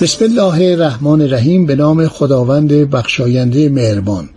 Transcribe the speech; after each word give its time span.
بسم 0.00 0.24
الله 0.24 0.72
الرحمن 0.72 1.20
الرحیم 1.20 1.66
به 1.66 1.76
نام 1.76 2.08
خداوند 2.08 2.72
بخشاینده 2.72 3.68
مهربان. 3.68 4.28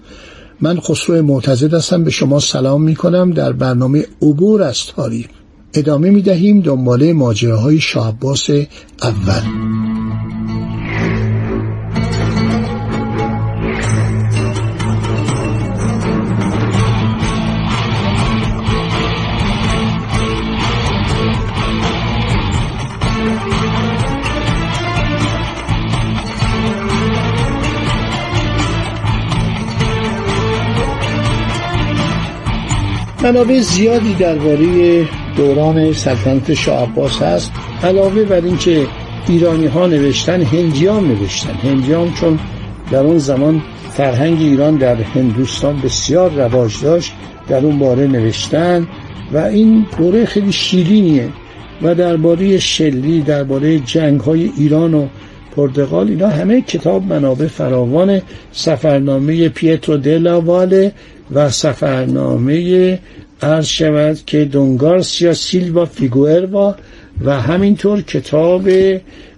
من 0.61 0.79
خسرو 0.79 1.21
معتزد 1.21 1.73
هستم 1.73 2.03
به 2.03 2.11
شما 2.11 2.39
سلام 2.39 2.83
می 2.83 2.95
کنم 2.95 3.31
در 3.31 3.51
برنامه 3.51 4.05
عبور 4.21 4.63
از 4.63 4.85
تاریخ 4.85 5.27
ادامه 5.73 6.09
می 6.09 6.21
دهیم 6.21 6.61
دنباله 6.61 7.13
ماجراهای 7.13 7.79
شاه 7.79 8.07
عباس 8.07 8.49
اول. 9.01 9.92
منابع 33.23 33.59
زیادی 33.59 34.13
درباره 34.13 35.05
دوران 35.37 35.93
سلطنت 35.93 36.53
شاه 36.53 36.83
عباس 36.83 37.21
هست 37.21 37.51
علاوه 37.83 38.23
بر 38.23 38.41
اینکه 38.41 38.87
ایرانی 39.27 39.65
ها 39.65 39.87
نوشتن 39.87 40.41
هندیان 40.41 41.07
نوشتن. 41.07 41.53
هندیان 41.53 42.13
چون 42.13 42.39
در 42.91 42.99
اون 42.99 43.17
زمان 43.17 43.61
فرهنگ 43.91 44.41
ایران 44.41 44.75
در 44.75 44.95
هندوستان 44.95 45.81
بسیار 45.81 46.31
رواج 46.31 46.81
داشت 46.83 47.13
در 47.47 47.65
اون 47.65 47.79
باره 47.79 48.07
نوشتن 48.07 48.87
و 49.33 49.37
این 49.37 49.85
دوره 49.97 50.25
خیلی 50.25 50.51
شیرینیه 50.51 51.29
و 51.81 51.95
درباره 51.95 52.59
شلی 52.59 53.21
درباره 53.21 53.79
جنگ 53.79 54.19
های 54.19 54.51
ایران 54.57 54.93
و 54.93 55.07
پرتغال 55.55 56.07
اینا 56.07 56.27
همه 56.27 56.61
کتاب 56.61 57.03
منابع 57.03 57.47
فراوان 57.47 58.21
سفرنامه 58.51 59.49
پیترو 59.49 59.97
دلاواله 59.97 60.91
و 61.31 61.49
سفرنامه 61.49 62.99
عرض 63.41 63.65
شود 63.65 64.19
که 64.25 64.45
دونگارسیا 64.45 65.33
سیلوا 65.33 65.85
فیگوئروا 65.85 66.75
و 67.25 67.41
همینطور 67.41 68.01
کتاب 68.01 68.69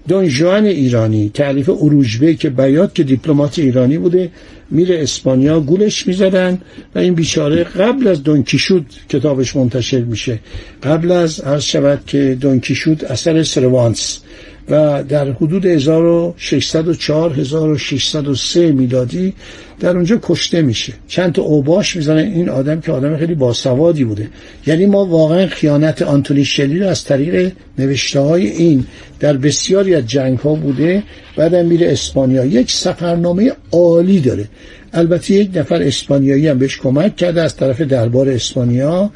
دونجوان 0.07 0.65
ایرانی 0.65 1.31
تعلیف 1.33 1.69
اروجبه 1.69 2.33
که 2.33 2.49
بیاد 2.49 2.93
که 2.93 3.03
دیپلمات 3.03 3.59
ایرانی 3.59 3.97
بوده 3.97 4.31
میره 4.71 5.03
اسپانیا 5.03 5.59
گولش 5.59 6.07
می‌زدن 6.07 6.61
و 6.95 6.99
این 6.99 7.13
بیچاره 7.15 7.63
قبل 7.63 8.07
از 8.07 8.23
دونکیشود 8.23 8.85
کتابش 9.09 9.55
منتشر 9.55 9.99
میشه. 9.99 10.39
قبل 10.83 11.11
از 11.11 11.39
عرض 11.39 11.63
شود 11.63 11.99
که 12.07 12.37
دونکیشود 12.41 13.05
اثر 13.05 13.43
سروانس. 13.43 14.19
و 14.69 15.03
در 15.03 15.31
حدود 15.31 15.65
1604 15.65 17.33
1603 17.33 18.71
میلادی 18.71 19.33
در 19.79 19.95
اونجا 19.95 20.19
کشته 20.23 20.61
میشه. 20.61 20.93
چند 21.07 21.33
تا 21.33 21.41
اوباش 21.41 21.95
می‌زنه 21.95 22.21
این 22.21 22.49
آدم 22.49 22.81
که 22.81 22.91
آدم 22.91 23.17
خیلی 23.17 23.35
باسوادی 23.35 24.03
بوده. 24.03 24.29
یعنی 24.67 24.85
ما 24.85 25.05
واقعا 25.05 25.47
خیانت 25.47 26.01
آنتونی 26.01 26.45
شلی 26.45 26.79
رو 26.79 26.87
از 26.87 27.03
طریق 27.03 27.51
نوشته 27.79 28.19
های 28.19 28.47
این 28.47 28.85
در 29.19 29.37
بسیاری 29.37 29.95
از 29.95 30.07
جنگ 30.07 30.39
ها 30.39 30.55
بوده 30.55 31.03
بعدم 31.35 31.65
میره 31.65 31.91
اسپانیا. 31.91 32.45
یک 32.45 32.71
سفرنامه 32.71 33.51
عالی 33.71 34.19
داره. 34.19 34.45
البته 34.93 35.33
یک 35.33 35.49
نفر 35.55 35.81
اسپانیایی 35.81 36.47
هم 36.47 36.59
بهش 36.59 36.77
کمک 36.77 37.15
کرده 37.15 37.41
از 37.41 37.55
طرف 37.55 37.81
دربار 37.81 38.29
اسپانیا. 38.29 39.11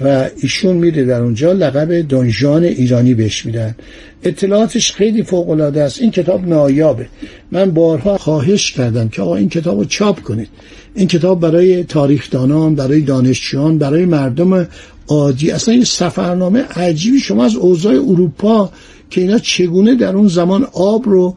و 0.00 0.30
ایشون 0.36 0.76
میره 0.76 1.04
در 1.04 1.20
اونجا 1.20 1.52
لقب 1.52 2.08
دنجان 2.08 2.64
ایرانی 2.64 3.14
بهش 3.14 3.46
میدن. 3.46 3.74
اطلاعاتش 4.22 4.92
خیلی 4.92 5.22
فوق 5.22 5.50
العاده 5.50 5.82
است. 5.82 6.00
این 6.00 6.10
کتاب 6.10 6.48
نایابه. 6.48 7.06
من 7.52 7.70
بارها 7.70 8.18
خواهش 8.18 8.72
کردم 8.72 9.08
که 9.08 9.22
آقا 9.22 9.36
این 9.36 9.48
کتاب 9.48 9.78
رو 9.78 9.84
چاپ 9.84 10.20
کنید. 10.20 10.48
این 10.94 11.08
کتاب 11.08 11.40
برای 11.40 11.84
تاریخدانان 11.84 12.74
برای 12.74 13.00
دانشجویان 13.00 13.78
برای 13.78 14.04
مردم 14.04 14.68
عادی. 15.08 15.50
اصلا 15.50 15.74
این 15.74 15.84
سفرنامه 15.84 16.64
عجیبی. 16.76 17.18
شما 17.18 17.44
از 17.44 17.56
اوضاع 17.56 17.94
اروپا 17.94 18.70
که 19.10 19.20
اینا 19.20 19.38
چگونه 19.38 19.94
در 19.94 20.16
اون 20.16 20.28
زمان 20.28 20.66
آب 20.72 21.08
رو 21.08 21.36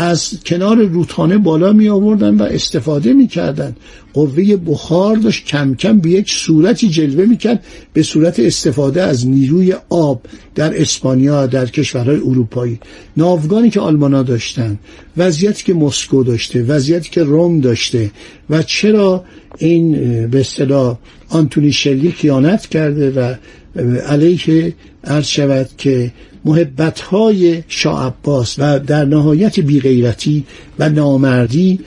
از 0.00 0.34
کنار 0.46 0.76
رودخانه 0.84 1.38
بالا 1.38 1.72
می 1.72 1.88
آوردن 1.88 2.34
و 2.34 2.42
استفاده 2.42 3.12
می 3.12 3.26
کردن. 3.26 3.76
قوه 4.12 4.56
بخار 4.56 5.16
داشت 5.16 5.44
کم 5.46 5.74
کم 5.74 5.98
به 5.98 6.10
یک 6.10 6.30
صورتی 6.30 6.88
جلوه 6.88 7.26
می 7.26 7.36
کرد 7.36 7.64
به 7.92 8.02
صورت 8.02 8.40
استفاده 8.40 9.02
از 9.02 9.26
نیروی 9.26 9.74
آب 9.88 10.22
در 10.54 10.80
اسپانیا 10.80 11.46
در 11.46 11.66
کشورهای 11.66 12.16
اروپایی. 12.16 12.80
ناوگانی 13.16 13.70
که 13.70 13.80
آلمانا 13.80 14.22
داشتن 14.22 14.78
وضعیتی 15.16 15.64
که 15.64 15.74
مسکو 15.74 16.24
داشته 16.24 16.62
وضعیتی 16.62 17.10
که 17.10 17.22
روم 17.22 17.60
داشته 17.60 18.10
و 18.50 18.62
چرا 18.62 19.24
این 19.58 19.92
به 20.26 20.40
اصطلاح 20.40 20.98
آنتونی 21.28 21.72
شلی 21.72 22.12
خیانت 22.12 22.66
کرده 22.66 23.10
و 23.10 23.34
علیه 24.06 24.74
عرض 25.04 25.26
شود 25.26 25.68
که 25.78 26.12
محبت 26.44 27.00
های 27.00 27.62
شاه 27.68 28.06
عباس 28.06 28.58
و 28.58 28.78
در 28.78 29.04
نهایت 29.04 29.60
بیغیرتی 29.60 30.44
و 30.78 30.88
نامردی 30.88 31.80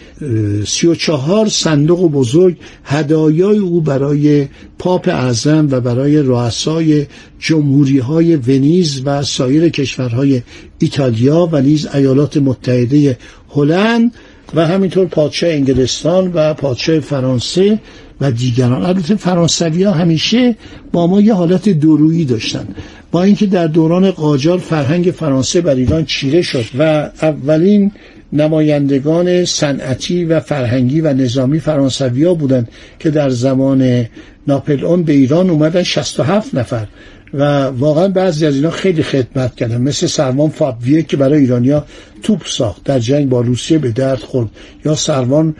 سی 0.68 0.88
و 0.88 0.96
چهار 0.96 1.48
صندوق 1.48 2.12
بزرگ 2.12 2.56
هدایای 2.84 3.58
او 3.58 3.82
برای 3.82 4.48
پاپ 4.80 5.08
اعظم 5.08 5.68
و 5.72 5.82
برای 5.82 6.18
رؤسای 6.18 7.06
جمهوری 7.40 8.00
های 8.00 8.36
ونیز 8.36 9.02
و 9.06 9.24
سایر 9.24 9.70
کشورهای 9.70 10.42
ایتالیا 10.80 11.50
و 11.52 11.62
نیز 11.62 11.88
ایالات 11.94 12.38
متحده 12.38 13.18
هلند 13.50 14.12
و 14.56 14.68
همینطور 14.68 15.06
پادشاه 15.06 15.50
انگلستان 15.50 16.32
و 16.34 16.54
پادشاه 16.54 17.00
فرانسه 17.00 17.80
و 18.22 18.32
دیگران. 18.32 18.86
البته 18.86 19.16
فرانسوی 19.16 19.84
ها 19.84 19.92
همیشه 19.92 20.56
با 20.92 21.08
ما 21.08 21.22
یه 21.22 21.34
حالت 21.34 21.70
درویی 21.70 22.26
داشتن. 22.26 22.68
با 23.12 23.24
اینکه 23.24 23.46
در 23.46 23.68
دوران 23.68 24.12
قاجار 24.12 24.58
فرهنگ 24.58 25.06
فرانسه 25.06 25.62
بر 25.62 25.76
ایران 25.76 26.06
چیره 26.06 26.42
شد 26.42 26.66
و 26.80 27.09
اولین 27.22 27.92
نمایندگان 28.34 29.46
صنعتی 29.46 30.26
و 30.26 30.40
فرهنگی 30.40 31.02
و 31.02 31.14
نظامی 31.14 31.59
فرانسوی 31.59 32.24
ها 32.24 32.34
بودند 32.34 32.70
که 33.00 33.09
در 33.09 33.30
زمان 33.30 34.06
ناپلئون 34.48 35.03
به 35.03 35.14
ایران 35.14 35.50
اومدن 35.50 35.84
67 35.84 36.56
نفر. 36.56 36.88
و 37.34 37.64
واقعا 37.64 38.08
بعضی 38.08 38.46
از 38.46 38.56
اینا 38.56 38.69
خیلی 38.69 39.03
خدمت 39.03 39.56
کردن. 39.56 39.81
مثل 39.81 40.08
سروان 40.08 40.50
فابویه 40.50 41.03
که 41.03 41.18
برای 41.18 41.40
ایرانیا 41.40 41.86
توپ 42.24 42.42
ساخت. 42.46 42.84
در 42.84 43.00
جنگ 43.00 43.30
با 43.30 43.42
روسیه 43.42 43.78
به 43.78 43.92
درد 43.92 44.19
خورد. 44.19 44.50
یا 44.86 44.96
سروان 44.96 45.56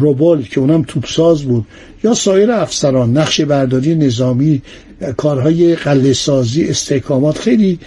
روبول 0.00 0.42
که 0.48 0.60
اونم 0.60 0.82
توپساز 0.82 1.42
بود. 1.42 1.66
یا 2.04 2.14
سایر 2.14 2.50
افسران 2.50 3.16
نقش 3.16 3.40
برداری 3.40 3.94
نظامی 3.94 4.62
کارهای 5.16 5.74
قله 5.74 6.12
سازی 6.12 6.64
استحکامات. 6.64 7.38
خیلی 7.38 7.78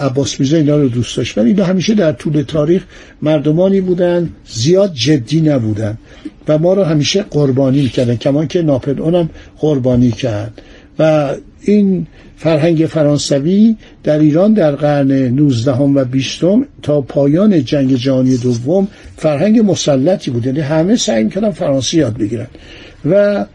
عباس 0.00 0.40
میرزا 0.40 0.56
اینا 0.56 0.76
رو 0.76 0.88
دوست 0.88 1.16
داشت. 1.16 1.38
ولی 1.38 1.48
اینا 1.48 1.64
همیشه 1.64 1.94
در 1.94 2.12
طول 2.12 2.42
تاریخ 2.42 2.82
مردمانی 3.22 3.80
بودن 3.80 4.30
زیاد 4.46 4.94
جدی 4.94 5.40
نبودن. 5.40 5.98
و 6.48 6.58
ما 6.58 6.74
رو 6.74 6.84
همیشه 6.84 7.22
قربانی 7.22 7.88
کردن 7.88 8.16
کمان 8.16 8.46
که 8.46 8.62
ناپل 8.62 9.00
اونم 9.00 9.30
قربانی 9.58 10.10
کرد. 10.10 10.62
و 10.98 11.34
این 11.62 12.06
فرهنگ 12.36 12.86
فرانسوی 12.86 13.76
در 14.04 14.18
ایران 14.18 14.52
در 14.52 14.72
قرن 14.72 15.12
19 15.12 15.72
و 15.72 16.04
20 16.04 16.40
تا 16.82 17.00
پایان 17.00 17.64
جنگ 17.64 17.94
جهانی 17.94 18.36
دوم 18.36 18.88
فرهنگ 19.16 19.60
مسلطی 19.60 20.30
بود. 20.30 20.46
یعنی 20.46 20.60
همه 20.60 20.96
سعی 20.96 21.28
کردن 21.28 21.50
فرانسه 21.50 21.96
یاد 21.96 22.18
بگیرن. 22.18 22.46
و 23.10 23.46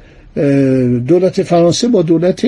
دولت 1.07 1.43
فرانسه 1.43 1.87
با 1.87 2.01
دولت 2.01 2.45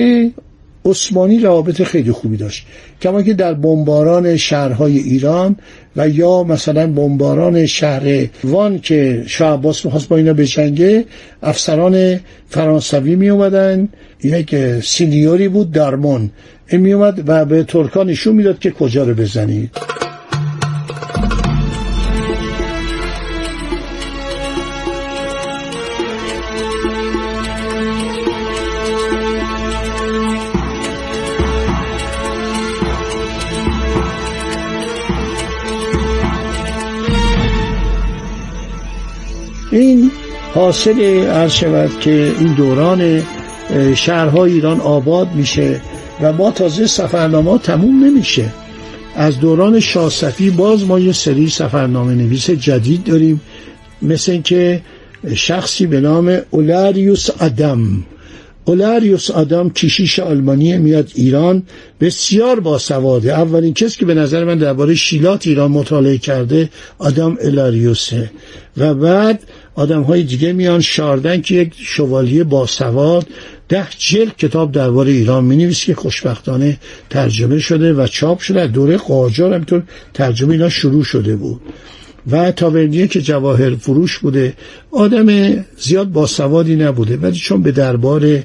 عثمانی 0.88 1.40
روابط 1.40 1.82
خیلی 1.82 2.12
خوبی 2.12 2.36
داشت. 2.36 2.66
کما 3.02 3.22
که 3.22 3.34
در 3.34 3.54
بمباران 3.54 4.36
شهرهای 4.36 4.98
ایران 4.98 5.56
و 5.96 6.08
یا 6.08 6.42
مثلا 6.42 6.86
بمباران 6.86 7.66
شهر 7.66 8.26
وان 8.44 8.78
که 8.78 9.24
شاه 9.26 9.54
عباس 9.54 9.84
می‌خواست 9.84 10.08
با 10.08 10.16
اینا 10.16 10.32
بجنگه 10.32 11.04
افسران 11.42 12.20
فرانسوی 12.48 13.16
می 13.16 13.28
اومدن 13.28 13.88
یک 14.24 14.80
سینیوری 14.80 15.48
بود 15.48 15.72
درمون 15.72 16.30
این 16.68 16.80
می 16.80 16.92
اومد 16.92 17.22
و 17.26 17.44
به 17.44 17.62
ترکان 17.62 18.06
نشون 18.10 18.34
می‌داد 18.34 18.58
که 18.58 18.70
کجا 18.70 19.04
رو 19.04 19.14
بزنید. 19.14 19.87
این 39.78 40.10
حاصل 40.54 41.00
عرض 41.26 41.52
شود 41.52 42.00
که 42.00 42.32
این 42.38 42.54
دوران 42.54 43.22
شهرهای 43.94 44.52
ایران 44.52 44.80
آباد 44.80 45.28
میشه 45.34 45.80
و 46.22 46.32
ما 46.32 46.50
تازه 46.50 46.86
سفرنامه 46.86 47.58
تموم 47.58 48.04
نمیشه. 48.04 48.44
از 49.16 49.40
دوران 49.40 49.80
شاصفی 49.80 50.50
باز 50.50 50.84
ما 50.84 50.98
یه 50.98 51.12
سری 51.12 51.48
سفرنامه 51.48 52.14
نویس 52.14 52.50
جدید 52.50 53.04
داریم 53.04 53.40
مثل 54.02 54.32
اینکه 54.32 54.82
شخصی 55.34 55.86
به 55.86 56.00
نام 56.00 56.38
اولاریوس 56.50 57.30
آدم. 57.30 58.04
اولاریوس 58.64 59.30
آدم 59.30 59.70
کشیش 59.70 60.18
آلمانی 60.18 60.78
میاد 60.78 61.10
ایران 61.14 61.62
بسیار 62.00 62.60
باسواده. 62.60 63.32
اولین 63.32 63.74
کسی 63.74 63.98
که 63.98 64.06
به 64.06 64.14
نظر 64.14 64.44
من 64.44 64.58
درباره 64.58 64.94
شیلات 64.94 65.46
ایران 65.46 65.70
مطالعه 65.70 66.18
کرده 66.18 66.68
آدم 66.98 67.38
اولاریوسه 67.42 68.30
و 68.76 68.94
بعد 68.94 69.42
آدم 69.78 70.02
های 70.02 70.22
دیگه 70.22 70.52
میان 70.52 70.80
شاردن 70.80 71.40
که 71.40 71.54
یک 71.54 71.72
شوالیه 71.76 72.44
باسواد 72.44 73.26
ده 73.68 73.86
جلد 73.98 74.36
کتاب 74.36 74.72
درباره 74.72 75.12
ایران 75.12 75.44
می 75.44 75.72
که 75.72 75.94
خوشبختانه 75.94 76.78
ترجمه 77.10 77.58
شده 77.58 77.92
و 77.92 78.06
چاپ 78.06 78.38
شده. 78.38 78.60
از 78.60 78.72
دوره 78.72 78.96
قاجار 78.96 79.52
همینطور 79.52 79.82
ترجمه 80.14 80.52
اینا 80.52 80.68
شروع 80.68 81.04
شده 81.04 81.36
بود. 81.36 81.60
و 82.30 82.52
تابندیه 82.52 83.06
که 83.06 83.20
جواهر 83.20 83.74
فروش 83.74 84.18
بوده 84.18 84.54
آدم 84.90 85.56
زیاد 85.78 86.10
باسوادی 86.10 86.76
نبوده. 86.76 87.16
ولی 87.16 87.38
چون 87.38 87.62
به 87.62 87.72
دربار 87.72 88.42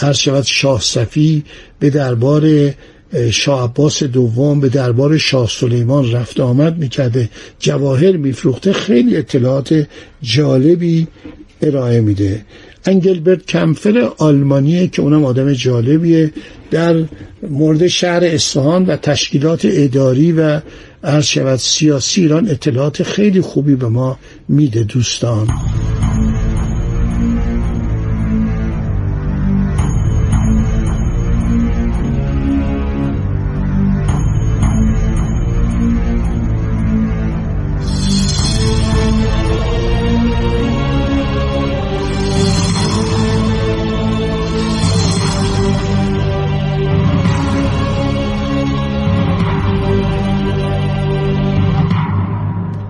عرض 0.00 0.46
شاه 0.46 0.80
صفی 0.80 1.44
به 1.78 1.90
دربار 1.90 2.72
شاه 3.30 3.64
عباس 3.64 4.02
دوم 4.02 4.60
به 4.60 4.68
دربار 4.68 5.18
شاه 5.18 5.48
سلیمان 5.48 6.12
رفت 6.12 6.40
آمد 6.40 6.78
می‌کرده 6.78 7.28
جواهر 7.58 8.12
میفروخته. 8.16 8.72
خیلی 8.72 9.16
اطلاعات 9.16 9.86
جالبی 10.22 11.06
ارائه 11.62 12.00
میده. 12.00 12.44
انگلبرت 12.86 13.46
کمفر 13.46 14.10
آلمانیه 14.18 14.86
که 14.86 15.02
اونم 15.02 15.24
آدم 15.24 15.52
جالبیه. 15.52 16.30
در 16.70 17.04
مورد 17.50 17.86
شهر 17.86 18.24
اصفهان 18.24 18.86
و 18.86 18.96
تشکیلات 18.96 19.60
اداری 19.64 20.32
و 20.32 20.60
عرض 21.04 21.60
سیاسی 21.60 22.20
ایران 22.20 22.48
اطلاعات 22.48 23.02
خیلی 23.02 23.40
خوبی 23.40 23.74
به 23.74 23.88
ما 23.88 24.18
میده 24.48 24.82
دوستان. 24.82 25.48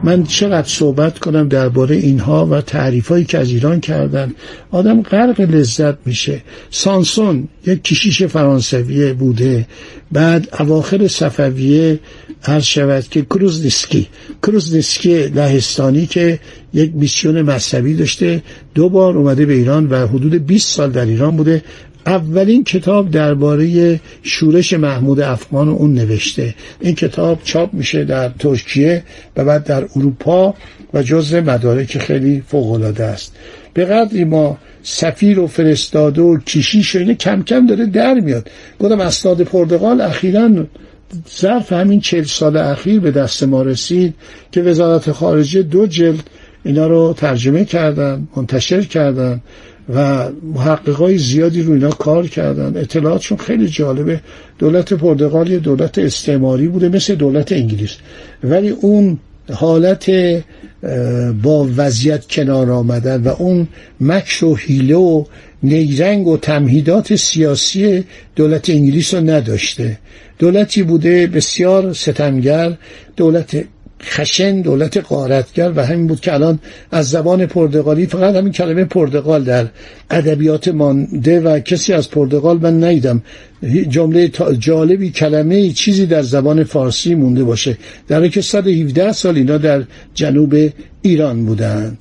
من 0.05 0.25
چقدر 0.25 0.69
صحبت 0.69 1.19
کنم 1.19 1.49
درباره 1.49 1.97
اینها 1.97 2.47
و 2.47 2.61
تعریفایی 2.61 3.25
که 3.25 3.39
از 3.39 3.51
ایران 3.51 3.81
کردن. 3.81 4.35
آدم 4.71 5.03
غرق 5.03 5.41
لذت 5.41 5.95
میشه. 6.06 6.43
سانسون 6.71 7.49
یک 7.67 7.83
کشیش 7.83 8.23
فرانسویه 8.23 9.12
بوده. 9.12 9.67
بعد 10.12 10.49
اواخر 10.61 11.09
صفویه 11.09 12.01
عرض 12.47 12.65
شود 12.65 13.09
که 13.09 13.23
کروزنسکی 13.23 14.09
کروزنسکی 14.43 15.27
لهستانی 15.27 16.06
که 16.06 16.41
یک 16.75 16.91
میسیون 16.95 17.43
مذهبی 17.43 17.95
داشته 17.95 18.43
دو 18.75 18.89
بار 18.89 19.17
اومده 19.17 19.47
به 19.47 19.53
ایران 19.53 19.87
و 19.87 20.06
حدود 20.06 20.47
20 20.47 20.69
سال 20.69 20.91
در 20.91 21.05
ایران 21.05 21.37
بوده 21.37 21.62
اولین 22.06 22.65
کتاب 22.65 23.11
درباره 23.11 24.01
شورش 24.23 24.73
محمود 24.73 25.21
افغان 25.21 25.69
اون 25.69 25.95
نوشته. 25.95 26.55
این 26.81 26.95
کتاب 26.95 27.41
چاپ 27.45 27.75
میشه 27.75 28.05
در 28.05 28.29
ترکیه 28.29 29.03
و 29.37 29.45
بعد 29.45 29.65
در 29.65 29.85
اروپا 29.97 30.55
و 30.95 31.03
جزء 31.03 31.41
مدارک 31.41 31.99
خیلی 31.99 32.43
فوقالعاده 32.49 33.05
است. 33.05 33.35
به 33.75 33.85
قدری 33.85 34.25
ما 34.25 34.59
سفیر 34.83 35.39
و 35.39 35.47
فرستاده 35.47 36.23
و 36.23 36.39
کشیش 36.39 36.97
و 36.97 37.15
کم 37.15 37.43
کم 37.43 37.67
داره 37.67 37.87
در 37.87 38.15
میاد. 38.15 38.51
گفتم 38.81 39.01
اسناد 39.01 39.43
پرتغال 39.43 40.01
اخیرا 40.01 40.51
ظرف 41.41 41.73
همین 41.73 42.01
چل 42.01 42.23
سال 42.23 42.56
اخیر 42.56 43.01
به 43.01 43.11
دست 43.11 43.43
ما 43.43 43.62
رسید 43.62 44.15
که 44.53 44.62
وزارت 44.62 45.12
خارجه 45.12 45.62
دو 45.62 45.87
جلد 45.87 46.31
اینا 46.65 46.87
رو 46.87 47.15
ترجمه 47.17 47.65
کردن 47.65 48.29
منتشر 48.37 48.81
کردن 48.83 49.41
و 49.88 50.28
محققای 50.42 51.19
زیادی 51.19 51.62
رو 51.62 51.72
اینا 51.72 51.90
کار 51.90 52.26
کردن. 52.26 52.76
اطلاعاتشون 52.76 53.38
خیلی 53.38 53.69
جالبه. 53.69 54.20
دولت 54.58 54.92
پرتغال 54.92 55.50
یه 55.50 55.58
دولت 55.58 55.98
استعماری 55.98 56.69
بوده 56.69 56.88
مثل 56.88 57.14
دولت 57.14 57.52
انگلیس. 57.52 57.96
ولی 58.44 58.69
اون 58.69 59.19
حالت 59.52 60.10
با 61.42 61.69
وضعیت 61.76 62.26
کنار 62.26 62.70
آمدن 62.70 63.22
و 63.22 63.28
اون 63.28 63.69
مکر 64.00 64.44
و 64.44 64.56
حیله 64.56 64.96
و 64.96 65.25
نیرنگ 65.62 66.26
و 66.26 66.36
تمهیدات 66.36 67.16
سیاسی 67.16 68.04
دولت 68.36 68.70
انگلیس 68.70 69.14
رو 69.14 69.20
نداشته. 69.20 69.98
دولتی 70.38 70.82
بوده 70.82 71.26
بسیار 71.26 71.92
ستمگر 71.92 72.76
دولت 73.16 73.64
خشن 74.05 74.61
دولت 74.61 74.97
قارتگر 74.97 75.73
و 75.77 75.87
همین 75.87 76.06
بود 76.06 76.21
که 76.21 76.35
الان 76.35 76.59
از 76.91 77.11
زبان 77.11 77.47
پرتغالی 77.47 78.06
فقط 78.06 78.35
همین 78.35 78.53
کلمه 78.53 78.85
پرتغال 78.85 79.45
در 79.45 79.67
ادبیات 80.11 80.69
مانده 80.69 81.41
و 81.41 81.59
کسی 81.59 81.93
از 81.93 82.11
پرتغال 82.11 82.59
من 82.59 82.85
نیدم 82.85 83.23
جمله 83.89 84.31
جالبی 84.59 85.11
کلمه 85.11 85.70
چیزی 85.70 86.06
در 86.06 86.23
زبان 86.23 86.65
فارسی 86.65 87.15
مونده 87.15 87.44
باشه. 87.44 87.79
در 88.08 88.29
که 88.29 88.41
117 88.41 89.13
سال 89.13 89.37
اینا 89.37 89.58
در 89.58 89.82
جنوب 90.15 90.55
ایران 91.03 91.46
بودند 91.46 91.99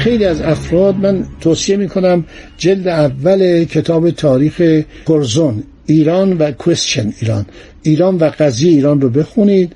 خیلی 0.00 0.24
از 0.24 0.40
افراد 0.40 0.96
من 0.96 1.24
توصیه 1.40 1.76
می‌کنم 1.76 2.24
جلد 2.58 2.88
اول 2.88 3.64
کتاب 3.64 4.10
تاریخ 4.10 4.60
پرزون 5.06 5.62
ایران 5.86 6.32
و 6.38 6.50
کوشن 6.52 7.12
ایران. 7.20 7.46
ایران 7.82 8.16
و 8.16 8.30
قضیه 8.38 8.72
ایران 8.72 9.00
رو 9.00 9.08
بخونید. 9.08 9.72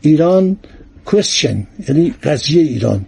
ایران 0.00 0.56
کوشن 1.04 1.66
یعنی 1.88 2.14
قضیه 2.22 2.62
ایران 2.62 3.06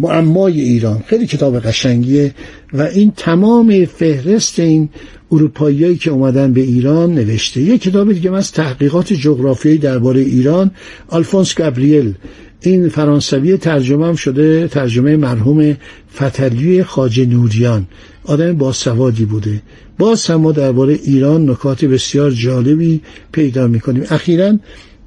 معمای 0.00 0.60
ایران. 0.60 1.02
خیلی 1.06 1.26
کتاب 1.26 1.58
قشنگیه 1.60 2.34
و 2.72 2.82
این 2.82 3.12
تمام 3.16 3.84
فهرست 3.84 4.58
این 4.58 4.88
اروپاییایی 5.32 5.96
که 5.96 6.10
اومدن 6.10 6.52
به 6.52 6.60
ایران 6.60 7.14
نوشته. 7.14 7.60
یه 7.60 7.78
کتاب 7.78 8.12
دیگه 8.12 8.34
از 8.34 8.52
تحقیقات 8.52 9.12
جغرافیایی 9.12 9.78
درباره 9.78 10.20
ایران 10.20 10.70
آلفونس 11.08 11.54
گابریل. 11.54 12.14
این 12.62 12.88
فرانسوی 12.88 13.56
ترجمه 13.56 14.06
هم 14.06 14.14
شده 14.14 14.68
ترجمه 14.68 15.16
مرحوم 15.16 15.76
فتحعلی 16.14 16.84
خواجه 16.84 17.20
نوریان. 17.20 17.86
آدم 18.24 18.52
باسوادی 18.52 19.24
بوده. 19.24 19.62
باز 19.98 20.26
هم 20.26 20.36
ما 20.36 20.52
درباره 20.52 20.92
ایران 20.92 21.50
نکات 21.50 21.84
بسیار 21.84 22.30
جالبی 22.30 23.00
پیدا 23.32 23.66
می‌کنیم. 23.66 24.04
اخیرا 24.10 24.58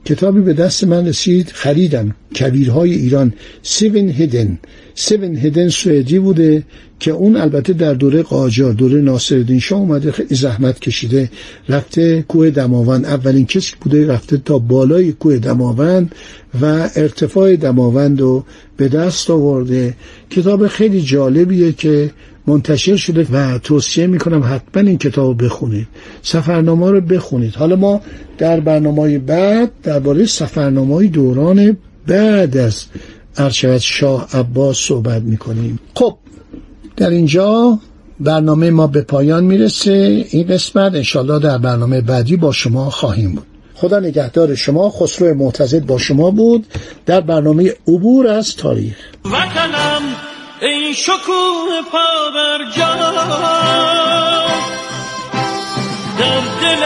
کتابی 0.06 0.42
به 0.42 0.54
دست 0.54 0.84
من 0.84 1.08
رسید 1.08 1.52
خریدم. 1.54 2.16
کویرهای 2.40 2.94
ایران. 2.94 3.34
سون 3.64 4.10
هدین 4.10 4.60
سون 4.96 5.36
هدین 5.36 5.70
سوئدی 5.70 6.20
بوده 6.20 6.64
که 7.00 7.12
اون 7.12 7.36
البته 7.36 7.74
در 7.74 7.94
دوره 7.94 8.24
قاجار 8.24 8.74
دوره 8.74 9.02
ناصرالدین 9.02 9.60
شاه 9.60 9.80
اومده 9.80 10.12
خیلی 10.12 10.36
زحمت 10.36 10.80
کشیده 10.80 11.32
رفته 11.70 12.26
کوه 12.28 12.50
دماوند. 12.50 13.06
اولین 13.06 13.46
کسی 13.46 13.74
بوده 13.82 14.08
رفته 14.08 14.38
تا 14.38 14.60
بالای 14.60 15.12
کوه 15.12 15.38
دماوند 15.38 16.16
و 16.62 16.90
ارتفاع 16.96 17.56
دماوند 17.56 18.22
رو 18.22 18.46
به 18.78 18.88
دست 18.88 19.30
آورده. 19.30 19.94
کتاب 20.30 20.68
خیلی 20.68 21.02
جالبیه 21.02 21.72
که 21.72 22.12
منتشر 22.48 22.96
شده 22.96 23.28
و 23.32 23.58
توصیه 23.58 24.08
می‌کنم 24.08 24.44
حتما 24.44 24.90
این 24.90 24.98
کتاب 24.98 25.44
بخونید. 25.44 25.88
سفرنامه 26.22 26.92
رو 26.92 27.02
بخونید. 27.02 27.56
حالا 27.56 27.76
ما 27.76 28.02
در 28.38 28.60
برنامه 28.60 29.20
بعد 29.20 29.72
درباره 29.84 30.26
سفرنامه 30.26 31.08
دوران 31.08 31.78
بعد 32.08 32.58
از 32.58 32.86
ارشد 33.38 33.78
شاه 33.78 34.28
عباس 34.34 34.78
صحبت 34.78 35.22
می‌کنیم. 35.22 35.80
خب 35.96 36.18
در 36.98 37.10
اینجا 37.10 37.80
برنامه 38.20 38.70
ما 38.70 38.88
به 38.88 39.02
پایان 39.02 39.44
می‌رسه. 39.44 40.26
این 40.30 40.48
قسمت 40.48 40.96
انشالله 40.96 41.40
در 41.40 41.58
برنامه 41.58 42.02
بعدی 42.02 42.38
با 42.38 42.52
شما 42.52 42.90
خواهیم 42.90 43.32
بود. 43.32 43.46
خدا 43.76 44.00
نگهدار 44.00 44.56
شما. 44.56 44.90
خسرو 44.90 45.34
معتزد 45.34 45.86
با 45.86 45.98
شما 45.98 46.32
بود. 46.32 46.66
در 47.06 47.22
برنامه 47.22 47.74
عبور 47.88 48.28
از 48.28 48.56
تاریخ. 48.56 48.96
وطنم 49.26 50.02
ای 50.62 50.94
شکوه 50.94 51.82
پا 51.92 52.32
بر 52.34 52.58
در 56.18 56.42
دل 56.62 56.84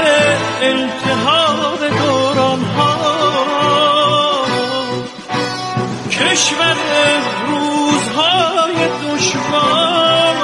التحاب 0.61 1.88
دوران 1.88 2.63
ها 2.63 4.45
کشور 6.11 6.77
روزهای 7.47 8.88
دشوار. 9.03 10.35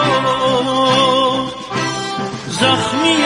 زخمی 2.48 3.18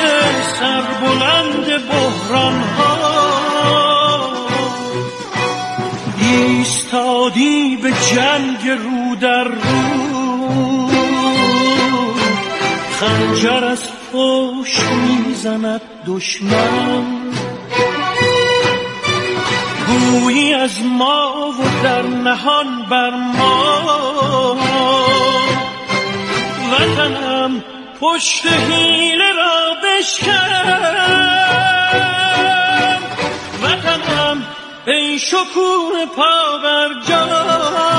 سربلند 0.60 1.88
بحران 1.88 2.62
ها 2.62 3.00
ایستادی 6.18 7.78
به 7.84 7.92
جنگ 7.92 8.70
رو 8.70 9.09
در 9.22 9.44
رو 9.44 10.90
خنجر 13.00 13.66
از 13.66 13.84
پشت 14.14 14.82
می‌زند 14.92 15.82
دشمن. 16.08 17.04
گویی 19.88 20.54
از 20.54 20.84
ما 20.86 21.52
و 21.60 21.84
در 21.84 22.02
نهان 22.02 22.86
بر 22.90 23.10
ما. 23.10 24.56
وطنم 26.72 27.64
پشت 28.02 28.46
حیله 28.46 29.32
را 29.32 29.76
بشکن. 29.84 30.30
وطنم 33.64 34.44
ای 34.88 35.20
شکوه 35.20 36.06
پا 36.16 36.58
بر 36.64 36.90
در 37.08 37.99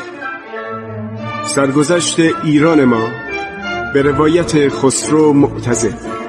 سرگذشت 1.45 2.19
ایران 2.43 2.85
ما 2.85 3.09
به 3.93 4.01
روایت 4.01 4.69
خسرو 4.69 5.33
معتزد 5.33 6.20